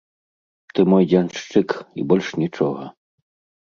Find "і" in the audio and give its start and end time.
2.01-2.09